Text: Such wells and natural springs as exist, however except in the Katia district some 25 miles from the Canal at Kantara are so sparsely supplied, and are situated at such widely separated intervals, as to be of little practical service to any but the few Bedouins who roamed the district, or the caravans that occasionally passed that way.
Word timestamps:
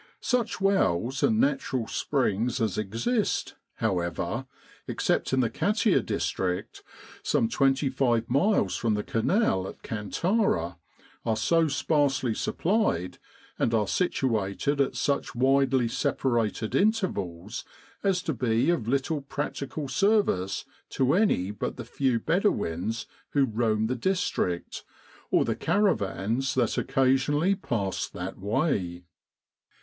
Such 0.19 0.59
wells 0.59 1.21
and 1.21 1.39
natural 1.39 1.85
springs 1.85 2.59
as 2.59 2.75
exist, 2.75 3.53
however 3.75 4.47
except 4.87 5.31
in 5.31 5.41
the 5.41 5.49
Katia 5.51 6.01
district 6.01 6.81
some 7.21 7.47
25 7.47 8.27
miles 8.27 8.75
from 8.75 8.95
the 8.95 9.03
Canal 9.03 9.67
at 9.67 9.83
Kantara 9.83 10.77
are 11.23 11.35
so 11.37 11.67
sparsely 11.67 12.33
supplied, 12.33 13.19
and 13.59 13.75
are 13.75 13.87
situated 13.87 14.81
at 14.81 14.95
such 14.95 15.35
widely 15.35 15.87
separated 15.87 16.73
intervals, 16.73 17.63
as 18.03 18.23
to 18.23 18.33
be 18.33 18.71
of 18.71 18.87
little 18.87 19.21
practical 19.21 19.87
service 19.87 20.65
to 20.89 21.13
any 21.13 21.51
but 21.51 21.75
the 21.77 21.85
few 21.85 22.19
Bedouins 22.19 23.05
who 23.33 23.45
roamed 23.45 23.87
the 23.87 23.93
district, 23.95 24.83
or 25.29 25.45
the 25.45 25.55
caravans 25.55 26.55
that 26.55 26.75
occasionally 26.79 27.53
passed 27.53 28.13
that 28.13 28.39
way. 28.39 29.03